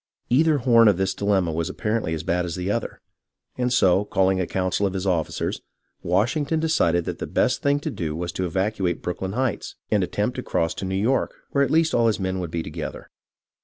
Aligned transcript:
Either 0.31 0.57
hoTn 0.57 0.89
of 0.89 0.97
this 0.97 1.13
dilemma 1.13 1.51
was 1.51 1.69
apparently 1.69 2.11
as 2.15 2.23
bad 2.23 2.43
as 2.43 2.55
the 2.55 2.71
other, 2.71 2.99
and, 3.55 3.71
so, 3.71 4.03
calling 4.03 4.41
a 4.41 4.47
council 4.47 4.87
of 4.87 4.93
his 4.95 5.05
officers, 5.05 5.61
Washing 6.01 6.43
ton 6.43 6.59
decided 6.59 7.05
that 7.05 7.19
the 7.19 7.27
best 7.27 7.61
thing 7.61 7.79
to 7.81 7.91
do 7.91 8.15
was 8.15 8.31
to 8.31 8.47
evacuate 8.47 9.03
Brooklyn 9.03 9.33
Heights, 9.33 9.75
and 9.91 10.03
attempt 10.03 10.37
to 10.37 10.41
cross 10.41 10.73
to 10.73 10.85
New 10.85 10.95
York, 10.99 11.35
where 11.51 11.63
at 11.63 11.69
least 11.69 11.93
all 11.93 12.07
his 12.07 12.19
men 12.19 12.39
would 12.39 12.49
be 12.49 12.63
together. 12.63 13.11